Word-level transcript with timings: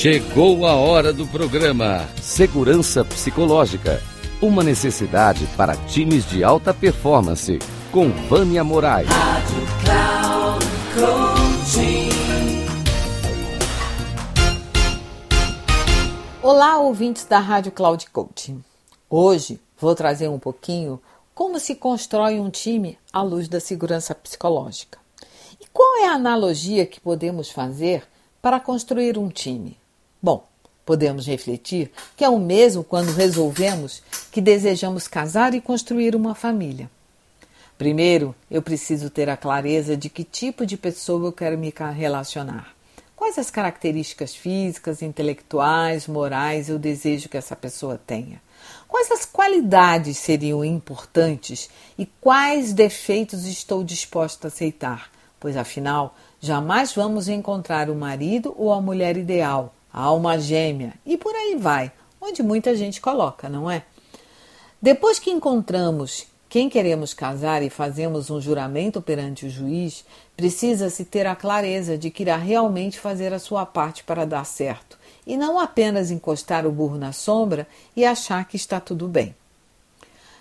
Chegou 0.00 0.64
a 0.64 0.76
hora 0.76 1.12
do 1.12 1.26
programa 1.26 2.08
Segurança 2.22 3.04
Psicológica. 3.04 4.00
Uma 4.40 4.62
necessidade 4.62 5.44
para 5.56 5.74
times 5.88 6.24
de 6.24 6.44
alta 6.44 6.72
performance. 6.72 7.58
Com 7.90 8.08
Vânia 8.28 8.62
Moraes. 8.62 9.08
Rádio 9.08 9.66
Cloud 9.82 10.66
Coaching. 10.94 12.08
Olá, 16.40 16.78
ouvintes 16.78 17.24
da 17.24 17.40
Rádio 17.40 17.72
Cloud 17.72 18.08
Coaching. 18.10 18.62
Hoje 19.10 19.60
vou 19.80 19.96
trazer 19.96 20.28
um 20.28 20.38
pouquinho 20.38 21.02
como 21.34 21.58
se 21.58 21.74
constrói 21.74 22.38
um 22.38 22.50
time 22.50 22.96
à 23.12 23.20
luz 23.20 23.48
da 23.48 23.58
segurança 23.58 24.14
psicológica. 24.14 24.96
E 25.60 25.66
qual 25.72 25.96
é 25.96 26.06
a 26.06 26.12
analogia 26.12 26.86
que 26.86 27.00
podemos 27.00 27.50
fazer 27.50 28.04
para 28.40 28.60
construir 28.60 29.18
um 29.18 29.28
time? 29.28 29.76
Bom, 30.20 30.44
podemos 30.84 31.26
refletir 31.26 31.92
que 32.16 32.24
é 32.24 32.28
o 32.28 32.38
mesmo 32.38 32.82
quando 32.82 33.12
resolvemos 33.12 34.02
que 34.32 34.40
desejamos 34.40 35.06
casar 35.06 35.54
e 35.54 35.60
construir 35.60 36.16
uma 36.16 36.34
família. 36.34 36.90
Primeiro, 37.76 38.34
eu 38.50 38.60
preciso 38.60 39.08
ter 39.08 39.28
a 39.30 39.36
clareza 39.36 39.96
de 39.96 40.08
que 40.08 40.24
tipo 40.24 40.66
de 40.66 40.76
pessoa 40.76 41.28
eu 41.28 41.32
quero 41.32 41.56
me 41.56 41.72
relacionar. 41.94 42.74
Quais 43.14 43.38
as 43.38 43.50
características 43.50 44.34
físicas, 44.34 45.02
intelectuais, 45.02 46.08
morais 46.08 46.68
eu 46.68 46.78
desejo 46.78 47.28
que 47.28 47.36
essa 47.36 47.54
pessoa 47.54 48.00
tenha? 48.04 48.42
Quais 48.88 49.10
as 49.12 49.24
qualidades 49.24 50.18
seriam 50.18 50.64
importantes 50.64 51.70
e 51.96 52.06
quais 52.20 52.72
defeitos 52.72 53.44
estou 53.46 53.84
disposto 53.84 54.46
a 54.46 54.48
aceitar? 54.48 55.10
Pois 55.38 55.56
afinal, 55.56 56.16
jamais 56.40 56.92
vamos 56.92 57.28
encontrar 57.28 57.88
o 57.90 57.94
marido 57.94 58.52
ou 58.58 58.72
a 58.72 58.80
mulher 58.80 59.16
ideal, 59.16 59.74
alma 59.92 60.38
gêmea 60.38 60.94
e 61.04 61.16
por 61.16 61.34
aí 61.34 61.56
vai, 61.56 61.92
onde 62.20 62.42
muita 62.42 62.76
gente 62.76 63.00
coloca, 63.00 63.48
não 63.48 63.70
é? 63.70 63.84
Depois 64.80 65.18
que 65.18 65.30
encontramos 65.30 66.26
quem 66.48 66.70
queremos 66.70 67.12
casar 67.12 67.62
e 67.62 67.68
fazemos 67.68 68.30
um 68.30 68.40
juramento 68.40 69.02
perante 69.02 69.44
o 69.44 69.50
juiz, 69.50 70.04
precisa-se 70.36 71.04
ter 71.04 71.26
a 71.26 71.36
clareza 71.36 71.98
de 71.98 72.10
que 72.10 72.22
irá 72.22 72.36
realmente 72.36 72.98
fazer 72.98 73.34
a 73.34 73.38
sua 73.38 73.66
parte 73.66 74.02
para 74.02 74.24
dar 74.24 74.44
certo 74.44 74.98
e 75.26 75.36
não 75.36 75.60
apenas 75.60 76.10
encostar 76.10 76.66
o 76.66 76.72
burro 76.72 76.96
na 76.96 77.12
sombra 77.12 77.68
e 77.94 78.04
achar 78.04 78.48
que 78.48 78.56
está 78.56 78.80
tudo 78.80 79.06
bem. 79.06 79.34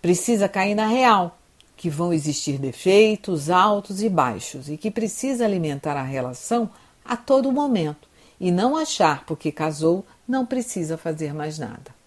Precisa 0.00 0.48
cair 0.48 0.74
na 0.74 0.86
real, 0.86 1.36
que 1.76 1.90
vão 1.90 2.12
existir 2.12 2.58
defeitos 2.58 3.50
altos 3.50 4.02
e 4.02 4.08
baixos 4.08 4.70
e 4.70 4.78
que 4.78 4.90
precisa 4.90 5.44
alimentar 5.44 5.96
a 5.96 6.02
relação 6.02 6.70
a 7.04 7.16
todo 7.16 7.52
momento 7.52 8.08
e 8.40 8.50
não 8.50 8.76
achar 8.76 9.24
porque 9.26 9.52
casou 9.52 10.04
não 10.26 10.46
precisa 10.46 10.96
fazer 10.96 11.34
mais 11.34 11.58
nada. 11.58 12.00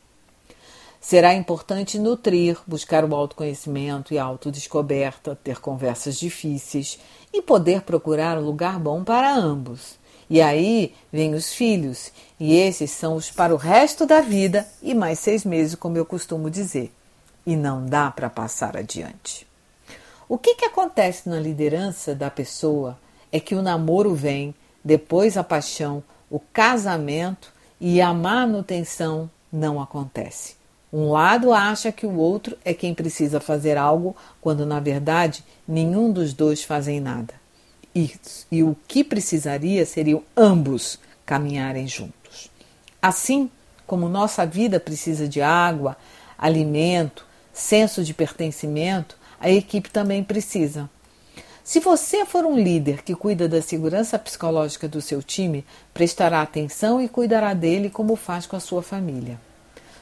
Será 0.99 1.33
importante 1.33 1.99
nutrir, 1.99 2.57
buscar 2.65 3.03
o 3.03 3.13
autoconhecimento 3.13 4.13
e 4.13 4.17
a 4.17 4.23
autodescoberta, 4.23 5.37
ter 5.43 5.59
conversas 5.59 6.17
difíceis 6.17 6.97
e 7.33 7.41
poder 7.41 7.81
procurar 7.81 8.37
um 8.37 8.45
lugar 8.45 8.79
bom 8.79 9.03
para 9.03 9.35
ambos. 9.35 9.99
E 10.29 10.41
aí 10.41 10.95
vêm 11.11 11.35
os 11.35 11.53
filhos, 11.53 12.11
e 12.39 12.55
esses 12.55 12.89
são 12.89 13.15
os 13.15 13.29
para 13.29 13.53
o 13.53 13.57
resto 13.57 14.05
da 14.05 14.21
vida 14.21 14.65
e 14.81 14.93
mais 14.93 15.19
seis 15.19 15.43
meses, 15.43 15.75
como 15.75 15.97
eu 15.97 16.05
costumo 16.05 16.49
dizer. 16.49 16.89
E 17.45 17.55
não 17.55 17.85
dá 17.85 18.09
para 18.09 18.29
passar 18.29 18.77
adiante. 18.77 19.45
O 20.29 20.37
que, 20.37 20.55
que 20.55 20.65
acontece 20.65 21.27
na 21.27 21.37
liderança 21.37 22.15
da 22.15 22.31
pessoa 22.31 22.97
é 23.29 23.41
que 23.41 23.55
o 23.55 23.61
namoro 23.61 24.15
vem, 24.15 24.55
depois 24.83 25.35
a 25.35 25.43
paixão, 25.43 26.01
o 26.33 26.39
casamento 26.39 27.53
e 27.79 28.01
a 28.01 28.11
manutenção 28.11 29.29
não 29.51 29.79
acontece. 29.79 30.55
Um 30.91 31.11
lado 31.11 31.53
acha 31.53 31.91
que 31.91 32.07
o 32.07 32.15
outro 32.15 32.57
é 32.65 32.73
quem 32.73 32.91
precisa 32.91 33.39
fazer 33.39 33.77
algo, 33.77 34.15
quando 34.41 34.65
na 34.65 34.79
verdade 34.79 35.43
nenhum 35.67 36.11
dos 36.11 36.33
dois 36.33 36.63
fazem 36.63 36.99
nada. 36.99 37.35
E, 37.93 38.15
e 38.51 38.63
o 38.63 38.75
que 38.87 39.03
precisaria 39.03 39.85
seriam 39.85 40.23
ambos 40.35 40.97
caminharem 41.23 41.87
juntos. 41.87 42.49
Assim 42.99 43.47
como 43.85 44.09
nossa 44.09 44.43
vida 44.43 44.79
precisa 44.79 45.27
de 45.27 45.39
água, 45.39 45.95
alimento, 46.35 47.27
senso 47.53 48.03
de 48.03 48.11
pertencimento, 48.11 49.15
a 49.39 49.51
equipe 49.51 49.87
também 49.91 50.23
precisa. 50.23 50.89
Se 51.63 51.79
você 51.79 52.25
for 52.25 52.45
um 52.45 52.59
líder 52.59 53.03
que 53.03 53.15
cuida 53.15 53.47
da 53.47 53.61
segurança 53.61 54.19
psicológica 54.19 54.85
do 54.85 55.01
seu 55.01 55.23
time, 55.23 55.65
prestará 55.93 56.41
atenção 56.41 57.01
e 57.01 57.07
cuidará 57.07 57.53
dele 57.53 57.89
como 57.89 58.17
faz 58.17 58.45
com 58.45 58.57
a 58.57 58.59
sua 58.59 58.83
família. 58.83 59.39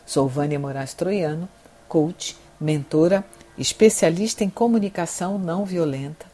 Sou 0.04 0.28
Vânia 0.28 0.60
Moraes 0.60 0.96
Troiano, 0.96 1.48
coach, 1.88 2.36
mentora, 2.60 3.24
especialista 3.60 4.44
em 4.44 4.50
comunicação 4.50 5.38
não 5.38 5.64
violenta, 5.64 6.26